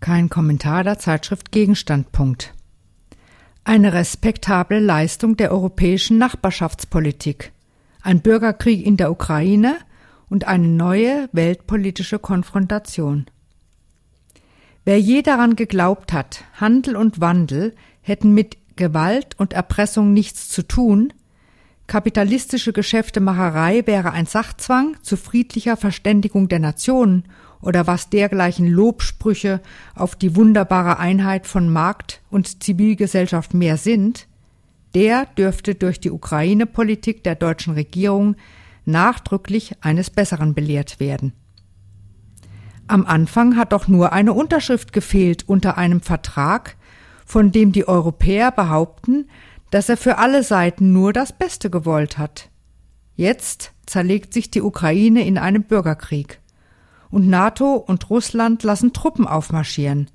Kein 0.00 0.30
Kommentar 0.30 0.82
der 0.82 0.98
Zeitschrift 0.98 1.52
Gegenstandpunkt. 1.52 2.54
Eine 3.64 3.92
respektable 3.92 4.80
Leistung 4.80 5.36
der 5.36 5.52
europäischen 5.52 6.16
Nachbarschaftspolitik, 6.16 7.52
ein 8.00 8.22
Bürgerkrieg 8.22 8.84
in 8.84 8.96
der 8.96 9.10
Ukraine 9.10 9.76
und 10.30 10.48
eine 10.48 10.68
neue 10.68 11.28
weltpolitische 11.32 12.18
Konfrontation. 12.18 13.26
Wer 14.86 14.98
je 14.98 15.20
daran 15.20 15.54
geglaubt 15.54 16.14
hat, 16.14 16.44
Handel 16.54 16.96
und 16.96 17.20
Wandel 17.20 17.74
hätten 18.00 18.32
mit 18.32 18.56
Gewalt 18.76 19.38
und 19.38 19.52
Erpressung 19.52 20.14
nichts 20.14 20.48
zu 20.48 20.62
tun, 20.62 21.12
kapitalistische 21.86 22.72
Geschäftemacherei 22.72 23.86
wäre 23.86 24.12
ein 24.12 24.24
Sachzwang 24.24 24.96
zu 25.02 25.18
friedlicher 25.18 25.76
Verständigung 25.76 26.48
der 26.48 26.60
Nationen 26.60 27.24
oder 27.62 27.86
was 27.86 28.10
dergleichen 28.10 28.66
Lobsprüche 28.66 29.60
auf 29.94 30.16
die 30.16 30.36
wunderbare 30.36 30.98
Einheit 30.98 31.46
von 31.46 31.70
Markt 31.70 32.22
und 32.30 32.62
Zivilgesellschaft 32.62 33.54
mehr 33.54 33.76
sind, 33.76 34.26
der 34.94 35.26
dürfte 35.26 35.74
durch 35.74 36.00
die 36.00 36.10
Ukraine-Politik 36.10 37.22
der 37.22 37.34
deutschen 37.34 37.74
Regierung 37.74 38.36
nachdrücklich 38.84 39.76
eines 39.80 40.10
Besseren 40.10 40.54
belehrt 40.54 41.00
werden. 41.00 41.32
Am 42.88 43.06
Anfang 43.06 43.56
hat 43.56 43.72
doch 43.72 43.86
nur 43.86 44.12
eine 44.12 44.32
Unterschrift 44.32 44.92
gefehlt 44.92 45.48
unter 45.48 45.78
einem 45.78 46.00
Vertrag, 46.00 46.76
von 47.24 47.52
dem 47.52 47.70
die 47.70 47.86
Europäer 47.86 48.50
behaupten, 48.50 49.28
dass 49.70 49.88
er 49.88 49.96
für 49.96 50.18
alle 50.18 50.42
Seiten 50.42 50.92
nur 50.92 51.12
das 51.12 51.32
Beste 51.32 51.70
gewollt 51.70 52.18
hat. 52.18 52.50
Jetzt 53.14 53.72
zerlegt 53.86 54.34
sich 54.34 54.50
die 54.50 54.62
Ukraine 54.62 55.24
in 55.24 55.38
einem 55.38 55.62
Bürgerkrieg 55.62 56.40
und 57.10 57.28
NATO 57.28 57.74
und 57.74 58.08
Russland 58.10 58.62
lassen 58.62 58.92
Truppen 58.92 59.26
aufmarschieren. 59.26 60.10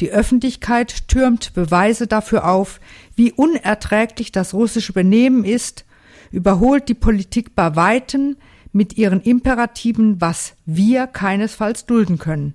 Die 0.00 0.10
Öffentlichkeit 0.10 1.08
türmt 1.08 1.54
Beweise 1.54 2.06
dafür 2.06 2.48
auf, 2.48 2.80
wie 3.14 3.32
unerträglich 3.32 4.32
das 4.32 4.54
russische 4.54 4.92
Benehmen 4.92 5.44
ist, 5.44 5.84
überholt 6.32 6.88
die 6.88 6.94
Politik 6.94 7.54
bei 7.54 7.76
weitem 7.76 8.36
mit 8.72 8.98
ihren 8.98 9.20
Imperativen, 9.20 10.20
was 10.20 10.54
wir 10.66 11.06
keinesfalls 11.06 11.86
dulden 11.86 12.18
können. 12.18 12.54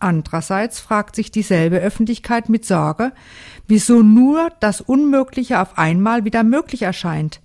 Andererseits 0.00 0.80
fragt 0.80 1.14
sich 1.14 1.30
dieselbe 1.30 1.78
Öffentlichkeit 1.78 2.48
mit 2.48 2.64
Sorge, 2.64 3.12
wieso 3.68 4.02
nur 4.02 4.50
das 4.60 4.80
Unmögliche 4.80 5.60
auf 5.60 5.78
einmal 5.78 6.24
wieder 6.24 6.42
möglich 6.42 6.82
erscheint, 6.82 7.40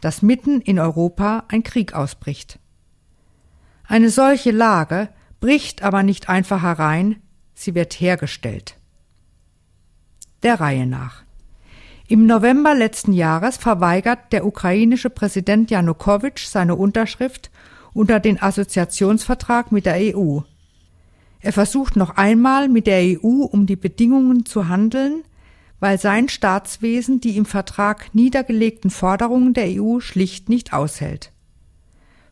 dass 0.00 0.20
mitten 0.20 0.60
in 0.60 0.80
Europa 0.80 1.44
ein 1.48 1.62
Krieg 1.62 1.94
ausbricht. 1.94 2.58
Eine 3.92 4.08
solche 4.08 4.52
Lage 4.52 5.10
bricht 5.38 5.82
aber 5.82 6.02
nicht 6.02 6.30
einfach 6.30 6.62
herein, 6.62 7.16
sie 7.52 7.74
wird 7.74 7.92
hergestellt. 8.00 8.78
Der 10.42 10.60
Reihe 10.60 10.86
nach. 10.86 11.24
Im 12.08 12.24
November 12.24 12.74
letzten 12.74 13.12
Jahres 13.12 13.58
verweigert 13.58 14.32
der 14.32 14.46
ukrainische 14.46 15.10
Präsident 15.10 15.70
Janukowitsch 15.70 16.46
seine 16.46 16.74
Unterschrift 16.74 17.50
unter 17.92 18.18
den 18.18 18.40
Assoziationsvertrag 18.40 19.72
mit 19.72 19.84
der 19.84 20.16
EU. 20.16 20.38
Er 21.40 21.52
versucht 21.52 21.94
noch 21.94 22.16
einmal 22.16 22.70
mit 22.70 22.86
der 22.86 23.02
EU 23.02 23.44
um 23.44 23.66
die 23.66 23.76
Bedingungen 23.76 24.46
zu 24.46 24.68
handeln, 24.68 25.22
weil 25.80 25.98
sein 25.98 26.30
Staatswesen 26.30 27.20
die 27.20 27.36
im 27.36 27.44
Vertrag 27.44 28.14
niedergelegten 28.14 28.90
Forderungen 28.90 29.52
der 29.52 29.66
EU 29.68 30.00
schlicht 30.00 30.48
nicht 30.48 30.72
aushält. 30.72 31.30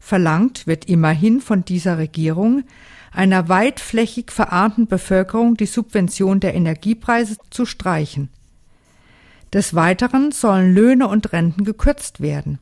Verlangt 0.00 0.66
wird 0.66 0.86
immerhin 0.86 1.40
von 1.40 1.64
dieser 1.64 1.98
Regierung, 1.98 2.64
einer 3.12 3.48
weitflächig 3.48 4.32
verahnten 4.32 4.86
Bevölkerung 4.86 5.56
die 5.56 5.66
Subvention 5.66 6.40
der 6.40 6.54
Energiepreise 6.54 7.36
zu 7.50 7.66
streichen. 7.66 8.30
Des 9.52 9.74
Weiteren 9.74 10.32
sollen 10.32 10.74
Löhne 10.74 11.06
und 11.06 11.32
Renten 11.32 11.64
gekürzt 11.64 12.20
werden. 12.20 12.58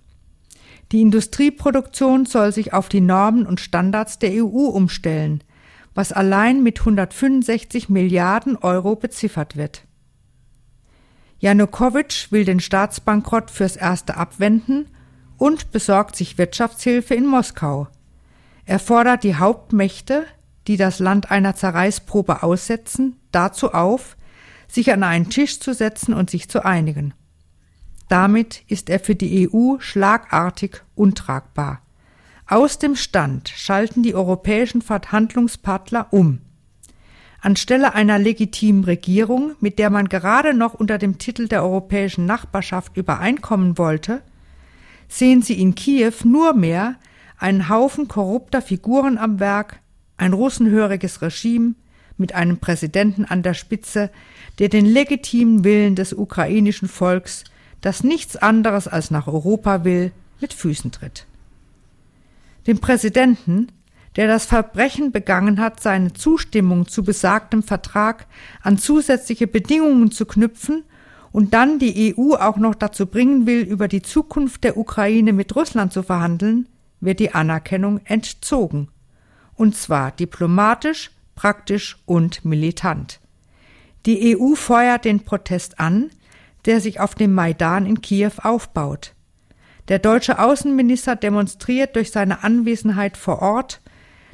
Die 0.90 1.00
Industrieproduktion 1.00 2.26
soll 2.26 2.52
sich 2.52 2.72
auf 2.72 2.88
die 2.88 3.02
Normen 3.02 3.46
und 3.46 3.60
Standards 3.60 4.18
der 4.18 4.44
EU 4.44 4.66
umstellen, 4.68 5.44
was 5.94 6.12
allein 6.12 6.62
mit 6.62 6.80
165 6.80 7.88
Milliarden 7.88 8.56
Euro 8.56 8.96
beziffert 8.96 9.56
wird. 9.56 9.84
Janukowitsch 11.40 12.32
will 12.32 12.44
den 12.44 12.58
Staatsbankrott 12.58 13.50
fürs 13.50 13.76
Erste 13.76 14.16
abwenden 14.16 14.86
und 15.38 15.72
besorgt 15.72 16.16
sich 16.16 16.36
Wirtschaftshilfe 16.36 17.14
in 17.14 17.26
Moskau. 17.26 17.88
Er 18.66 18.78
fordert 18.78 19.24
die 19.24 19.36
Hauptmächte, 19.36 20.26
die 20.66 20.76
das 20.76 20.98
Land 20.98 21.30
einer 21.30 21.56
Zerreißprobe 21.56 22.42
aussetzen, 22.42 23.16
dazu 23.32 23.72
auf, 23.72 24.16
sich 24.66 24.92
an 24.92 25.02
einen 25.02 25.30
Tisch 25.30 25.60
zu 25.60 25.72
setzen 25.72 26.12
und 26.12 26.28
sich 26.28 26.50
zu 26.50 26.64
einigen. 26.64 27.14
Damit 28.08 28.62
ist 28.68 28.90
er 28.90 29.00
für 29.00 29.14
die 29.14 29.48
EU 29.50 29.78
schlagartig 29.78 30.82
untragbar. 30.94 31.80
Aus 32.46 32.78
dem 32.78 32.96
Stand 32.96 33.48
schalten 33.48 34.02
die 34.02 34.14
europäischen 34.14 34.82
Verhandlungspartner 34.82 36.08
um. 36.10 36.40
Anstelle 37.40 37.94
einer 37.94 38.18
legitimen 38.18 38.84
Regierung, 38.84 39.54
mit 39.60 39.78
der 39.78 39.90
man 39.90 40.08
gerade 40.08 40.54
noch 40.54 40.74
unter 40.74 40.98
dem 40.98 41.18
Titel 41.18 41.46
der 41.46 41.62
europäischen 41.62 42.26
Nachbarschaft 42.26 42.96
übereinkommen 42.96 43.78
wollte, 43.78 44.22
sehen 45.08 45.42
sie 45.42 45.60
in 45.60 45.74
Kiew 45.74 46.12
nur 46.24 46.54
mehr 46.54 46.96
einen 47.38 47.68
Haufen 47.68 48.08
korrupter 48.08 48.62
Figuren 48.62 49.18
am 49.18 49.40
Werk, 49.40 49.80
ein 50.16 50.32
russenhöriges 50.32 51.22
Regime 51.22 51.74
mit 52.16 52.34
einem 52.34 52.58
Präsidenten 52.58 53.24
an 53.24 53.42
der 53.42 53.54
Spitze, 53.54 54.10
der 54.58 54.68
den 54.68 54.84
legitimen 54.84 55.64
Willen 55.64 55.94
des 55.94 56.12
ukrainischen 56.12 56.88
Volks, 56.88 57.44
das 57.80 58.02
nichts 58.02 58.36
anderes 58.36 58.88
als 58.88 59.10
nach 59.10 59.28
Europa 59.28 59.84
will, 59.84 60.12
mit 60.40 60.52
Füßen 60.52 60.90
tritt. 60.90 61.26
Dem 62.66 62.80
Präsidenten, 62.80 63.68
der 64.16 64.26
das 64.26 64.46
Verbrechen 64.46 65.12
begangen 65.12 65.60
hat, 65.60 65.80
seine 65.80 66.12
Zustimmung 66.12 66.88
zu 66.88 67.04
besagtem 67.04 67.62
Vertrag 67.62 68.26
an 68.62 68.78
zusätzliche 68.78 69.46
Bedingungen 69.46 70.10
zu 70.10 70.26
knüpfen 70.26 70.82
und 71.32 71.54
dann 71.54 71.78
die 71.78 72.14
EU 72.16 72.34
auch 72.34 72.56
noch 72.56 72.74
dazu 72.74 73.06
bringen 73.06 73.46
will, 73.46 73.60
über 73.60 73.88
die 73.88 74.02
Zukunft 74.02 74.64
der 74.64 74.76
Ukraine 74.76 75.32
mit 75.32 75.54
Russland 75.54 75.92
zu 75.92 76.02
verhandeln, 76.02 76.68
wird 77.00 77.20
die 77.20 77.34
Anerkennung 77.34 78.00
entzogen. 78.04 78.88
Und 79.54 79.76
zwar 79.76 80.10
diplomatisch, 80.12 81.10
praktisch 81.34 81.98
und 82.06 82.44
militant. 82.44 83.20
Die 84.06 84.36
EU 84.36 84.54
feuert 84.54 85.04
den 85.04 85.20
Protest 85.20 85.78
an, 85.78 86.10
der 86.64 86.80
sich 86.80 87.00
auf 87.00 87.14
dem 87.14 87.34
Maidan 87.34 87.86
in 87.86 88.00
Kiew 88.00 88.32
aufbaut. 88.42 89.14
Der 89.88 89.98
deutsche 89.98 90.38
Außenminister 90.38 91.16
demonstriert 91.16 91.96
durch 91.96 92.10
seine 92.10 92.42
Anwesenheit 92.42 93.16
vor 93.16 93.40
Ort, 93.40 93.80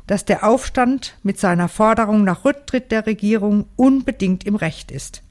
dass 0.07 0.25
der 0.25 0.45
Aufstand 0.47 1.17
mit 1.23 1.39
seiner 1.39 1.69
Forderung 1.69 2.25
nach 2.25 2.45
Rücktritt 2.45 2.93
der 2.93 3.07
Regierung 3.07 3.67
unbedingt 3.77 4.45
im 4.45 4.55
Recht 4.55 4.91
ist. 4.91 5.24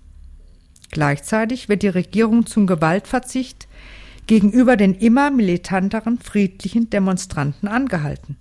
Gleichzeitig 0.94 1.70
wird 1.70 1.82
die 1.82 1.88
Regierung 1.88 2.46
zum 2.46 2.68
Gewaltverzicht 2.68 3.68
gegenüber 4.28 4.78
den 4.78 4.94
immer 4.94 5.32
militanteren 5.32 6.20
friedlichen 6.20 6.92
Demonstranten 6.92 7.68
angehalten. 7.68 8.38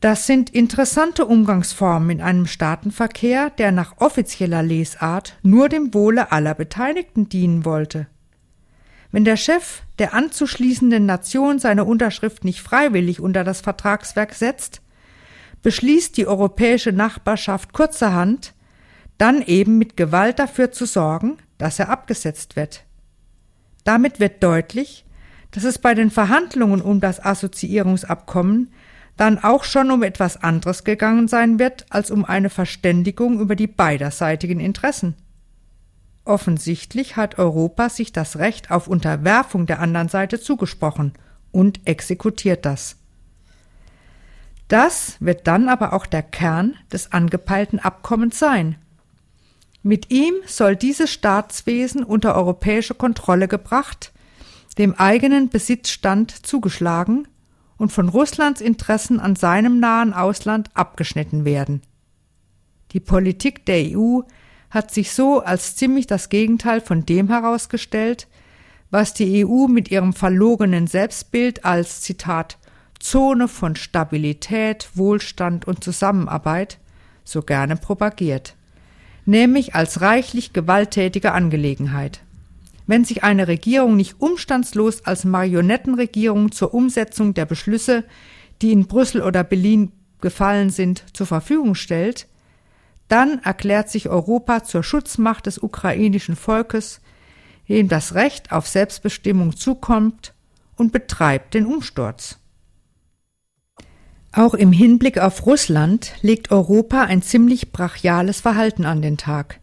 Das 0.00 0.26
sind 0.26 0.50
interessante 0.50 1.24
Umgangsformen 1.24 2.10
in 2.10 2.20
einem 2.20 2.48
Staatenverkehr, 2.48 3.50
der 3.50 3.70
nach 3.70 3.98
offizieller 3.98 4.64
Lesart 4.64 5.38
nur 5.44 5.68
dem 5.68 5.94
Wohle 5.94 6.32
aller 6.32 6.56
Beteiligten 6.56 7.28
dienen 7.28 7.64
wollte. 7.64 8.08
Wenn 9.12 9.24
der 9.24 9.36
Chef 9.36 9.82
der 10.00 10.14
anzuschließenden 10.14 11.06
Nation 11.06 11.60
seine 11.60 11.84
Unterschrift 11.84 12.42
nicht 12.42 12.60
freiwillig 12.60 13.20
unter 13.20 13.44
das 13.44 13.60
Vertragswerk 13.60 14.34
setzt, 14.34 14.82
beschließt 15.62 16.16
die 16.16 16.26
europäische 16.26 16.90
Nachbarschaft 16.90 17.72
kurzerhand, 17.72 18.54
dann 19.22 19.40
eben 19.40 19.78
mit 19.78 19.96
Gewalt 19.96 20.40
dafür 20.40 20.72
zu 20.72 20.84
sorgen, 20.84 21.38
dass 21.56 21.78
er 21.78 21.90
abgesetzt 21.90 22.56
wird. 22.56 22.82
Damit 23.84 24.18
wird 24.18 24.42
deutlich, 24.42 25.04
dass 25.52 25.62
es 25.62 25.78
bei 25.78 25.94
den 25.94 26.10
Verhandlungen 26.10 26.82
um 26.82 26.98
das 26.98 27.24
Assoziierungsabkommen 27.24 28.72
dann 29.16 29.38
auch 29.38 29.62
schon 29.62 29.92
um 29.92 30.02
etwas 30.02 30.42
anderes 30.42 30.82
gegangen 30.82 31.28
sein 31.28 31.60
wird 31.60 31.86
als 31.90 32.10
um 32.10 32.24
eine 32.24 32.50
Verständigung 32.50 33.38
über 33.38 33.54
die 33.54 33.68
beiderseitigen 33.68 34.58
Interessen. 34.58 35.14
Offensichtlich 36.24 37.14
hat 37.14 37.38
Europa 37.38 37.90
sich 37.90 38.12
das 38.12 38.38
Recht 38.38 38.72
auf 38.72 38.88
Unterwerfung 38.88 39.66
der 39.66 39.78
anderen 39.78 40.08
Seite 40.08 40.40
zugesprochen 40.40 41.12
und 41.52 41.78
exekutiert 41.84 42.64
das. 42.64 42.96
Das 44.66 45.16
wird 45.20 45.46
dann 45.46 45.68
aber 45.68 45.92
auch 45.92 46.06
der 46.06 46.24
Kern 46.24 46.74
des 46.92 47.12
angepeilten 47.12 47.78
Abkommens 47.78 48.40
sein. 48.40 48.78
Mit 49.82 50.10
ihm 50.10 50.34
soll 50.46 50.76
dieses 50.76 51.10
Staatswesen 51.10 52.04
unter 52.04 52.34
europäische 52.36 52.94
Kontrolle 52.94 53.48
gebracht, 53.48 54.12
dem 54.78 54.94
eigenen 54.94 55.48
Besitzstand 55.48 56.46
zugeschlagen 56.46 57.26
und 57.76 57.90
von 57.90 58.08
Russlands 58.08 58.60
Interessen 58.60 59.18
an 59.18 59.34
seinem 59.34 59.80
nahen 59.80 60.14
Ausland 60.14 60.70
abgeschnitten 60.74 61.44
werden. 61.44 61.82
Die 62.92 63.00
Politik 63.00 63.66
der 63.66 63.96
EU 63.96 64.20
hat 64.70 64.92
sich 64.92 65.12
so 65.12 65.40
als 65.40 65.76
ziemlich 65.76 66.06
das 66.06 66.28
Gegenteil 66.28 66.80
von 66.80 67.04
dem 67.04 67.28
herausgestellt, 67.28 68.28
was 68.90 69.14
die 69.14 69.44
EU 69.44 69.66
mit 69.66 69.90
ihrem 69.90 70.12
verlogenen 70.12 70.86
Selbstbild 70.86 71.64
als 71.64 72.02
Zitat 72.02 72.58
Zone 73.00 73.48
von 73.48 73.74
Stabilität, 73.74 74.90
Wohlstand 74.94 75.66
und 75.66 75.82
Zusammenarbeit 75.82 76.78
so 77.24 77.42
gerne 77.42 77.76
propagiert, 77.76 78.54
nämlich 79.24 79.74
als 79.74 80.00
reichlich 80.00 80.52
gewalttätige 80.52 81.32
Angelegenheit. 81.32 82.20
Wenn 82.86 83.04
sich 83.04 83.22
eine 83.22 83.48
Regierung 83.48 83.96
nicht 83.96 84.20
umstandslos 84.20 85.04
als 85.04 85.24
Marionettenregierung 85.24 86.52
zur 86.52 86.74
Umsetzung 86.74 87.32
der 87.34 87.46
Beschlüsse, 87.46 88.04
die 88.60 88.72
in 88.72 88.86
Brüssel 88.86 89.22
oder 89.22 89.44
Berlin 89.44 89.92
gefallen 90.20 90.70
sind, 90.70 91.04
zur 91.12 91.26
Verfügung 91.26 91.74
stellt, 91.74 92.26
dann 93.08 93.40
erklärt 93.42 93.90
sich 93.90 94.08
Europa 94.08 94.64
zur 94.64 94.82
Schutzmacht 94.82 95.46
des 95.46 95.58
ukrainischen 95.58 96.36
Volkes, 96.36 97.00
dem 97.68 97.88
das 97.88 98.14
Recht 98.14 98.52
auf 98.52 98.68
Selbstbestimmung 98.68 99.56
zukommt 99.56 100.34
und 100.76 100.92
betreibt 100.92 101.54
den 101.54 101.66
Umsturz. 101.66 102.38
Auch 104.34 104.54
im 104.54 104.72
Hinblick 104.72 105.18
auf 105.18 105.44
Russland 105.44 106.14
legt 106.22 106.50
Europa 106.50 107.02
ein 107.02 107.20
ziemlich 107.20 107.70
brachiales 107.70 108.40
Verhalten 108.40 108.86
an 108.86 109.02
den 109.02 109.18
Tag. 109.18 109.60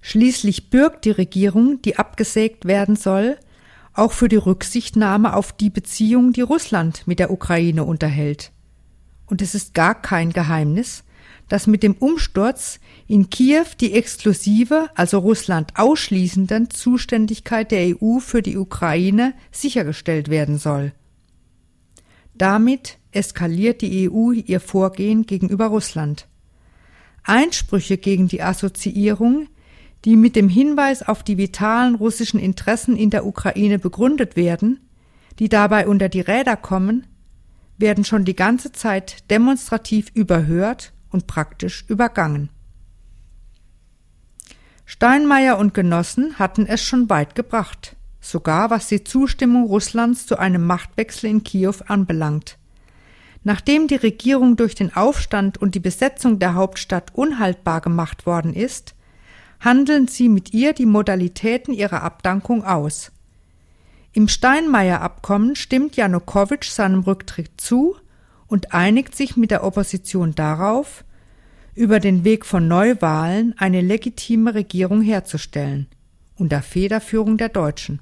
Schließlich 0.00 0.68
bürgt 0.68 1.04
die 1.04 1.12
Regierung, 1.12 1.80
die 1.82 1.96
abgesägt 1.96 2.64
werden 2.64 2.96
soll, 2.96 3.38
auch 3.92 4.10
für 4.10 4.28
die 4.28 4.36
Rücksichtnahme 4.36 5.34
auf 5.34 5.52
die 5.52 5.70
Beziehung, 5.70 6.32
die 6.32 6.40
Russland 6.40 7.06
mit 7.06 7.20
der 7.20 7.30
Ukraine 7.30 7.84
unterhält. 7.84 8.50
Und 9.26 9.40
es 9.40 9.54
ist 9.54 9.74
gar 9.74 9.94
kein 9.94 10.32
Geheimnis, 10.32 11.04
dass 11.48 11.68
mit 11.68 11.84
dem 11.84 11.94
Umsturz 11.94 12.80
in 13.06 13.30
Kiew 13.30 13.66
die 13.80 13.92
exklusive, 13.92 14.90
also 14.96 15.18
Russland 15.18 15.72
ausschließenden 15.76 16.68
Zuständigkeit 16.70 17.70
der 17.70 17.94
EU 18.02 18.18
für 18.18 18.42
die 18.42 18.56
Ukraine 18.56 19.34
sichergestellt 19.52 20.30
werden 20.30 20.58
soll. 20.58 20.92
Damit 22.34 22.98
eskaliert 23.12 23.80
die 23.80 24.10
EU 24.10 24.32
ihr 24.32 24.60
Vorgehen 24.60 25.24
gegenüber 25.24 25.66
Russland. 25.66 26.26
Einsprüche 27.22 27.96
gegen 27.96 28.28
die 28.28 28.42
Assoziierung, 28.42 29.48
die 30.04 30.16
mit 30.16 30.36
dem 30.36 30.48
Hinweis 30.48 31.02
auf 31.02 31.22
die 31.22 31.38
vitalen 31.38 31.94
russischen 31.94 32.38
Interessen 32.38 32.96
in 32.96 33.10
der 33.10 33.24
Ukraine 33.24 33.78
begründet 33.78 34.36
werden, 34.36 34.80
die 35.38 35.48
dabei 35.48 35.86
unter 35.86 36.08
die 36.08 36.20
Räder 36.20 36.56
kommen, 36.56 37.06
werden 37.78 38.04
schon 38.04 38.24
die 38.24 38.36
ganze 38.36 38.72
Zeit 38.72 39.30
demonstrativ 39.30 40.10
überhört 40.14 40.92
und 41.10 41.26
praktisch 41.26 41.84
übergangen. 41.88 42.50
Steinmeier 44.84 45.58
und 45.58 45.72
Genossen 45.72 46.38
hatten 46.38 46.66
es 46.66 46.82
schon 46.82 47.08
weit 47.08 47.34
gebracht, 47.34 47.96
sogar 48.24 48.70
was 48.70 48.88
die 48.88 49.04
Zustimmung 49.04 49.64
Russlands 49.64 50.26
zu 50.26 50.38
einem 50.38 50.66
Machtwechsel 50.66 51.30
in 51.30 51.44
Kiew 51.44 51.74
anbelangt. 51.86 52.58
Nachdem 53.42 53.88
die 53.88 53.96
Regierung 53.96 54.56
durch 54.56 54.74
den 54.74 54.96
Aufstand 54.96 55.58
und 55.58 55.74
die 55.74 55.80
Besetzung 55.80 56.38
der 56.38 56.54
Hauptstadt 56.54 57.14
unhaltbar 57.14 57.82
gemacht 57.82 58.24
worden 58.24 58.54
ist, 58.54 58.94
handeln 59.60 60.08
sie 60.08 60.28
mit 60.28 60.54
ihr 60.54 60.72
die 60.72 60.86
Modalitäten 60.86 61.74
ihrer 61.74 62.02
Abdankung 62.02 62.64
aus. 62.64 63.12
Im 64.12 64.28
Steinmeier-Abkommen 64.28 65.56
stimmt 65.56 65.96
Janukowitsch 65.96 66.70
seinem 66.70 67.00
Rücktritt 67.00 67.50
zu 67.60 67.96
und 68.46 68.72
einigt 68.72 69.14
sich 69.14 69.36
mit 69.36 69.50
der 69.50 69.64
Opposition 69.64 70.34
darauf, 70.34 71.04
über 71.74 72.00
den 72.00 72.24
Weg 72.24 72.46
von 72.46 72.68
Neuwahlen 72.68 73.54
eine 73.58 73.80
legitime 73.80 74.54
Regierung 74.54 75.02
herzustellen, 75.02 75.88
unter 76.36 76.62
Federführung 76.62 77.36
der 77.36 77.48
Deutschen. 77.48 78.00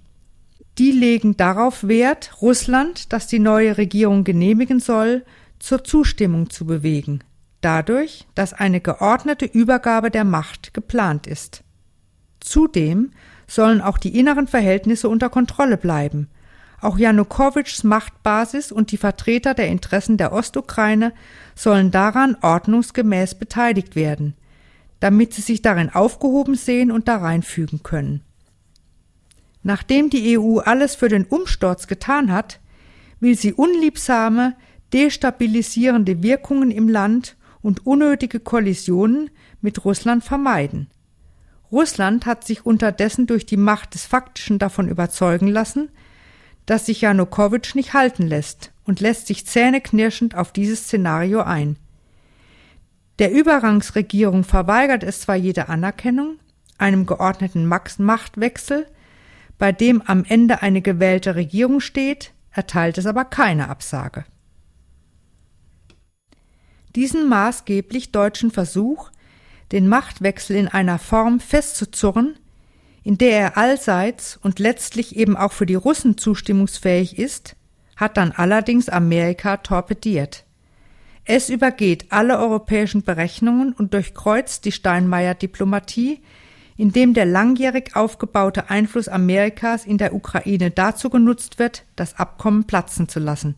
Die 0.78 0.90
legen 0.90 1.36
darauf 1.36 1.86
Wert, 1.86 2.32
Russland, 2.40 3.12
das 3.12 3.26
die 3.26 3.38
neue 3.38 3.76
Regierung 3.76 4.24
genehmigen 4.24 4.80
soll, 4.80 5.24
zur 5.58 5.84
Zustimmung 5.84 6.50
zu 6.50 6.64
bewegen, 6.64 7.22
dadurch, 7.60 8.26
dass 8.34 8.54
eine 8.54 8.80
geordnete 8.80 9.44
Übergabe 9.44 10.10
der 10.10 10.24
Macht 10.24 10.74
geplant 10.74 11.26
ist. 11.26 11.62
Zudem 12.40 13.10
sollen 13.46 13.80
auch 13.80 13.98
die 13.98 14.18
inneren 14.18 14.48
Verhältnisse 14.48 15.08
unter 15.08 15.28
Kontrolle 15.28 15.76
bleiben, 15.76 16.28
auch 16.82 16.98
Janukowitschs 16.98 17.84
Machtbasis 17.84 18.72
und 18.72 18.90
die 18.90 18.96
Vertreter 18.96 19.54
der 19.54 19.68
Interessen 19.68 20.16
der 20.16 20.32
Ostukraine 20.32 21.12
sollen 21.54 21.92
daran 21.92 22.36
ordnungsgemäß 22.40 23.36
beteiligt 23.36 23.94
werden, 23.94 24.34
damit 24.98 25.32
sie 25.32 25.42
sich 25.42 25.62
darin 25.62 25.90
aufgehoben 25.90 26.56
sehen 26.56 26.90
und 26.90 27.06
da 27.06 27.18
reinfügen 27.18 27.84
können. 27.84 28.22
Nachdem 29.62 30.10
die 30.10 30.38
EU 30.38 30.58
alles 30.58 30.94
für 30.94 31.08
den 31.08 31.24
Umsturz 31.24 31.86
getan 31.86 32.32
hat, 32.32 32.60
will 33.20 33.36
sie 33.36 33.52
unliebsame, 33.52 34.56
destabilisierende 34.92 36.22
Wirkungen 36.22 36.70
im 36.70 36.88
Land 36.88 37.36
und 37.62 37.86
unnötige 37.86 38.40
Kollisionen 38.40 39.30
mit 39.60 39.84
Russland 39.84 40.24
vermeiden. 40.24 40.88
Russland 41.70 42.26
hat 42.26 42.44
sich 42.44 42.66
unterdessen 42.66 43.26
durch 43.26 43.46
die 43.46 43.56
Macht 43.56 43.94
des 43.94 44.04
Faktischen 44.04 44.58
davon 44.58 44.88
überzeugen 44.88 45.48
lassen, 45.48 45.88
dass 46.66 46.86
sich 46.86 47.00
Janukowitsch 47.00 47.74
nicht 47.74 47.94
halten 47.94 48.26
lässt 48.26 48.72
und 48.84 49.00
lässt 49.00 49.26
sich 49.26 49.46
zähneknirschend 49.46 50.34
auf 50.34 50.52
dieses 50.52 50.84
Szenario 50.84 51.40
ein. 51.42 51.76
Der 53.18 53.32
Übergangsregierung 53.32 54.44
verweigert 54.44 55.02
es 55.02 55.22
zwar 55.22 55.36
jede 55.36 55.68
Anerkennung, 55.68 56.38
einem 56.78 57.06
geordneten 57.06 57.66
Machtwechsel, 57.66 58.86
bei 59.62 59.70
dem 59.70 60.02
am 60.02 60.24
Ende 60.24 60.60
eine 60.60 60.82
gewählte 60.82 61.36
Regierung 61.36 61.78
steht, 61.78 62.32
erteilt 62.50 62.98
es 62.98 63.06
aber 63.06 63.24
keine 63.24 63.68
Absage. 63.68 64.24
Diesen 66.96 67.28
maßgeblich 67.28 68.10
deutschen 68.10 68.50
Versuch, 68.50 69.12
den 69.70 69.86
Machtwechsel 69.86 70.56
in 70.56 70.66
einer 70.66 70.98
Form 70.98 71.38
festzuzurren, 71.38 72.40
in 73.04 73.18
der 73.18 73.38
er 73.38 73.56
allseits 73.56 74.36
und 74.36 74.58
letztlich 74.58 75.14
eben 75.14 75.36
auch 75.36 75.52
für 75.52 75.66
die 75.66 75.76
Russen 75.76 76.18
zustimmungsfähig 76.18 77.16
ist, 77.16 77.54
hat 77.94 78.16
dann 78.16 78.32
allerdings 78.32 78.88
Amerika 78.88 79.58
torpediert. 79.58 80.44
Es 81.24 81.50
übergeht 81.50 82.06
alle 82.10 82.36
europäischen 82.40 83.04
Berechnungen 83.04 83.74
und 83.74 83.94
durchkreuzt 83.94 84.64
die 84.64 84.72
Steinmeier-Diplomatie, 86.72 86.82
indem 86.82 87.14
der 87.14 87.26
langjährig 87.26 87.94
aufgebaute 87.96 88.70
Einfluss 88.70 89.08
Amerikas 89.08 89.84
in 89.84 89.98
der 89.98 90.14
Ukraine 90.14 90.70
dazu 90.70 91.10
genutzt 91.10 91.58
wird, 91.58 91.84
das 91.96 92.18
Abkommen 92.18 92.64
platzen 92.64 93.08
zu 93.08 93.20
lassen. 93.20 93.54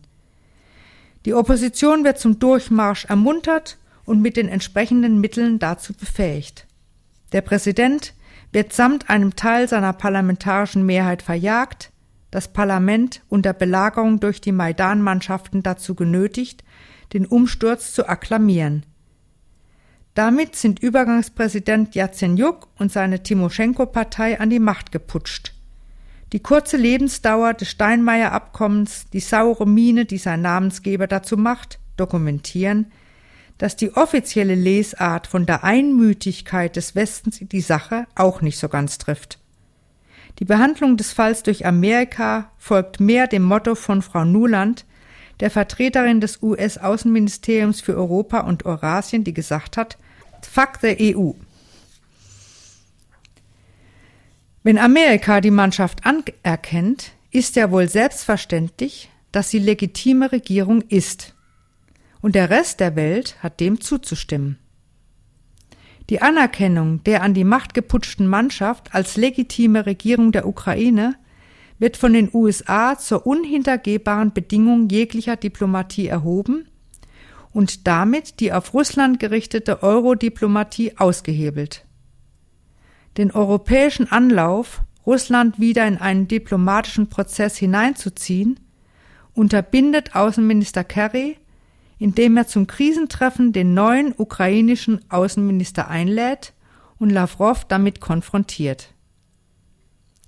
Die 1.25 1.33
Opposition 1.33 2.03
wird 2.03 2.19
zum 2.19 2.39
Durchmarsch 2.39 3.05
ermuntert 3.05 3.77
und 4.05 4.21
mit 4.21 4.37
den 4.37 4.47
entsprechenden 4.47 5.19
Mitteln 5.19 5.57
dazu 5.59 5.93
befähigt. 5.93 6.67
Der 7.31 7.41
Präsident 7.41 8.13
wird 8.51 8.73
samt 8.73 9.09
einem 9.09 9.35
Teil 9.35 9.67
seiner 9.67 9.93
parlamentarischen 9.93 10.85
Mehrheit 10.85 11.21
verjagt, 11.21 11.91
das 12.29 12.49
Parlament 12.49 13.21
unter 13.29 13.53
Belagerung 13.53 14.19
durch 14.19 14.41
die 14.41 14.51
Maidan-Mannschaften 14.51 15.63
dazu 15.63 15.95
genötigt, 15.95 16.63
den 17.13 17.25
Umsturz 17.25 17.93
zu 17.93 18.07
akklamieren. 18.07 18.85
Damit 20.15 20.55
sind 20.55 20.79
Übergangspräsident 20.79 21.93
Jatsenjuk 21.93 22.69
und 22.79 22.89
seine 22.89 23.21
Timoschenko-Partei 23.21 24.39
an 24.39 24.49
die 24.49 24.59
Macht 24.59 24.93
geputscht. 24.93 25.53
Die 26.31 26.39
kurze 26.39 26.77
Lebensdauer 26.77 27.53
des 27.53 27.69
Steinmeier-Abkommens, 27.69 29.09
die 29.11 29.19
saure 29.19 29.67
Miene, 29.67 30.05
die 30.05 30.17
sein 30.17 30.41
Namensgeber 30.41 31.07
dazu 31.07 31.35
macht, 31.35 31.79
dokumentieren, 31.97 32.93
dass 33.57 33.75
die 33.75 33.93
offizielle 33.95 34.55
Lesart 34.55 35.27
von 35.27 35.45
der 35.45 35.65
Einmütigkeit 35.65 36.77
des 36.77 36.95
Westens 36.95 37.39
die 37.41 37.61
Sache 37.61 38.07
auch 38.15 38.41
nicht 38.41 38.57
so 38.57 38.69
ganz 38.69 38.97
trifft. 38.97 39.39
Die 40.39 40.45
Behandlung 40.45 40.95
des 40.95 41.11
Falls 41.11 41.43
durch 41.43 41.65
Amerika 41.65 42.51
folgt 42.57 43.01
mehr 43.01 43.27
dem 43.27 43.43
Motto 43.43 43.75
von 43.75 44.01
Frau 44.01 44.23
Nuland, 44.23 44.85
der 45.41 45.51
Vertreterin 45.51 46.21
des 46.21 46.41
US-Außenministeriums 46.41 47.81
für 47.81 47.95
Europa 47.95 48.41
und 48.41 48.65
Eurasien, 48.65 49.25
die 49.25 49.33
gesagt 49.33 49.75
hat, 49.75 49.97
Fuck 50.45 50.79
the 50.81 51.15
EU. 51.15 51.31
Wenn 54.63 54.77
Amerika 54.77 55.41
die 55.41 55.51
Mannschaft 55.51 56.05
anerkennt, 56.05 57.11
ist 57.31 57.55
ja 57.55 57.69
wohl 57.69 57.87
selbstverständlich, 57.87 59.09
dass 59.31 59.49
sie 59.49 59.59
legitime 59.59 60.31
Regierung 60.31 60.81
ist 60.81 61.35
und 62.21 62.33
der 62.33 62.49
Rest 62.49 62.79
der 62.79 62.95
Welt 62.95 63.35
hat 63.43 63.59
dem 63.59 63.81
zuzustimmen. 63.81 64.57
Die 66.09 66.21
Anerkennung 66.21 67.03
der 67.03 67.21
an 67.21 67.33
die 67.33 67.43
Macht 67.43 67.73
geputschten 67.73 68.27
Mannschaft 68.27 68.95
als 68.95 69.17
legitime 69.17 69.85
Regierung 69.85 70.31
der 70.31 70.47
Ukraine 70.47 71.15
wird 71.77 71.97
von 71.97 72.13
den 72.13 72.29
USA 72.33 72.97
zur 72.97 73.27
unhintergehbaren 73.27 74.33
Bedingung 74.33 74.87
jeglicher 74.89 75.35
Diplomatie 75.35 76.07
erhoben 76.07 76.67
und 77.55 77.87
damit 77.87 78.41
die 78.41 78.51
auf 78.51 78.73
Russland 78.73 79.17
gerichtete 79.17 79.81
Eurodiplomatie 79.81 80.97
ausgehebelt. 80.97 81.85
Den 83.15 83.31
europäischen 83.31 84.11
Anlauf, 84.11 84.81
Russland 85.05 85.57
wieder 85.57 85.87
in 85.87 85.97
einen 85.97 86.27
diplomatischen 86.27 87.07
Prozess 87.07 87.55
hineinzuziehen, 87.55 88.59
unterbindet 89.33 90.15
Außenminister 90.15 90.83
Kerry, 90.83 91.37
indem 91.97 92.35
er 92.35 92.45
zum 92.45 92.67
Krisentreffen 92.67 93.53
den 93.53 93.73
neuen 93.73 94.13
ukrainischen 94.17 94.99
Außenminister 95.09 95.87
einlädt 95.87 96.51
und 96.99 97.09
Lavrov 97.09 97.63
damit 97.63 98.01
konfrontiert. 98.01 98.89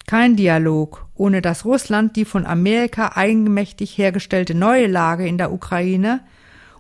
Kein 0.06 0.38
Dialog, 0.38 1.10
ohne 1.14 1.42
dass 1.42 1.66
Russland 1.66 2.16
die 2.16 2.24
von 2.24 2.46
Amerika 2.46 3.12
eigenmächtig 3.16 3.98
hergestellte 3.98 4.56
neue 4.56 4.88
Lage 4.88 5.28
in 5.28 5.38
der 5.38 5.52
Ukraine 5.52 6.22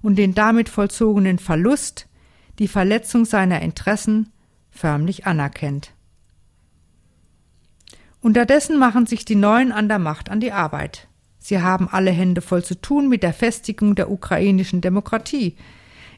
und 0.07 0.15
den 0.15 0.33
damit 0.33 0.69
vollzogenen 0.69 1.37
Verlust, 1.37 2.07
die 2.59 2.69
Verletzung 2.69 3.25
seiner 3.25 3.61
Interessen, 3.61 4.31
förmlich 4.71 5.25
anerkennt. 5.25 5.91
Unterdessen 8.21 8.79
machen 8.79 9.05
sich 9.05 9.25
die 9.25 9.35
Neuen 9.35 9.73
an 9.73 9.89
der 9.89 9.99
Macht 9.99 10.29
an 10.29 10.39
die 10.39 10.53
Arbeit. 10.53 11.09
Sie 11.39 11.61
haben 11.61 11.89
alle 11.91 12.11
Hände 12.11 12.39
voll 12.39 12.63
zu 12.63 12.79
tun 12.79 13.09
mit 13.09 13.21
der 13.21 13.33
Festigung 13.33 13.95
der 13.95 14.09
ukrainischen 14.09 14.79
Demokratie. 14.79 15.57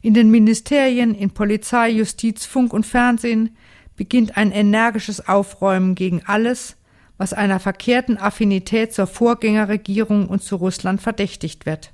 In 0.04 0.14
den 0.14 0.30
Ministerien, 0.30 1.16
in 1.16 1.32
Polizei, 1.32 1.90
Justiz, 1.90 2.46
Funk 2.46 2.74
und 2.74 2.86
Fernsehen 2.86 3.58
beginnt 3.96 4.38
ein 4.38 4.52
energisches 4.52 5.28
Aufräumen 5.28 5.96
gegen 5.96 6.22
alles, 6.28 6.78
was 7.18 7.34
einer 7.34 7.60
verkehrten 7.60 8.20
Affinität 8.20 8.94
zur 8.94 9.08
Vorgängerregierung 9.08 10.28
und 10.28 10.44
zu 10.44 10.58
Russland 10.58 11.02
verdächtigt 11.02 11.66
wird. 11.66 11.92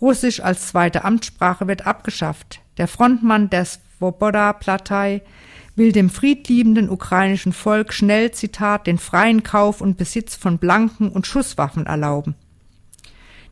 Russisch 0.00 0.40
als 0.40 0.68
zweite 0.68 1.04
Amtssprache 1.04 1.66
wird 1.66 1.86
abgeschafft. 1.86 2.60
Der 2.76 2.88
Frontmann 2.88 3.50
der 3.50 3.64
Svoboda-Partei 3.64 5.22
will 5.74 5.92
dem 5.92 6.10
friedliebenden 6.10 6.90
ukrainischen 6.90 7.52
Volk 7.52 7.92
schnell, 7.92 8.30
Zitat, 8.32 8.86
den 8.86 8.98
freien 8.98 9.42
Kauf 9.42 9.80
und 9.80 9.96
Besitz 9.96 10.36
von 10.36 10.58
Blanken 10.58 11.08
und 11.08 11.26
Schusswaffen 11.26 11.86
erlauben. 11.86 12.34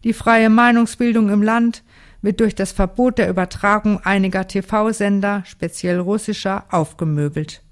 Die 0.05 0.13
freie 0.13 0.51
Meinungsbildung 0.51 1.31
im 1.31 1.43
Land 1.43 1.83
wird 2.23 2.41
durch 2.41 2.55
das 2.55 2.73
Verbot 2.73 3.19
der 3.19 3.29
Übertragung 3.29 4.01
einiger 4.05 4.47
TV-Sender, 4.47 5.43
speziell 5.47 5.99
russischer, 5.99 6.65
aufgemöbelt 6.71 7.63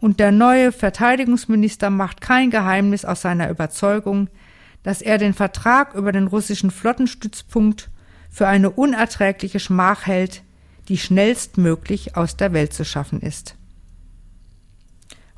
und 0.00 0.20
der 0.20 0.32
neue 0.32 0.72
Verteidigungsminister 0.72 1.90
macht 1.90 2.20
kein 2.20 2.50
Geheimnis 2.50 3.04
aus 3.04 3.22
seiner 3.22 3.50
Überzeugung, 3.50 4.28
dass 4.86 5.02
er 5.02 5.18
den 5.18 5.34
Vertrag 5.34 5.94
über 5.94 6.12
den 6.12 6.28
russischen 6.28 6.70
Flottenstützpunkt 6.70 7.90
für 8.30 8.46
eine 8.46 8.70
unerträgliche 8.70 9.58
Schmach 9.58 10.06
hält, 10.06 10.44
die 10.86 10.96
schnellstmöglich 10.96 12.16
aus 12.16 12.36
der 12.36 12.52
Welt 12.52 12.72
zu 12.72 12.84
schaffen 12.84 13.20
ist. 13.20 13.56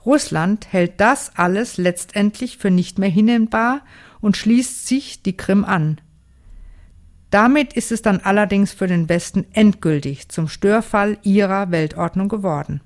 Russland 0.05 0.71
hält 0.71 1.01
das 1.01 1.35
alles 1.35 1.79
letztendlich 1.79 2.59
für 2.59 2.71
nicht 2.71 2.99
mehr 2.99 3.09
hinnehmbar 3.09 3.81
und 4.21 4.37
schließt 4.37 4.87
sich 4.87 5.23
die 5.23 5.39
Krim 5.39 5.65
an. 5.65 5.99
Damit 7.31 7.73
ist 7.73 7.91
es 7.91 8.03
dann 8.03 8.21
allerdings 8.21 8.75
für 8.75 8.87
den 8.87 9.09
Westen 9.09 9.47
endgültig 9.55 10.29
zum 10.29 10.49
Störfall 10.49 11.17
ihrer 11.23 11.71
Weltordnung 11.71 12.29
geworden. 12.29 12.83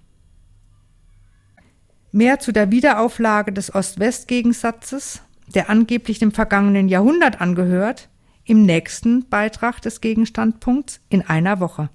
Mehr 2.13 2.39
zu 2.39 2.53
der 2.53 2.71
Wiederauflage 2.71 3.53
des 3.53 3.75
Ost-West-Gegensatzes, 3.75 5.23
der 5.47 5.71
angeblich 5.71 6.19
dem 6.19 6.33
vergangenen 6.33 6.89
Jahrhundert 6.89 7.41
angehört, 7.41 8.09
im 8.45 8.63
nächsten 8.63 9.29
Beitrag 9.29 9.81
des 9.83 10.01
Gegenstandpunkts 10.01 11.01
in 11.09 11.23
einer 11.23 11.61
Woche. 11.61 11.91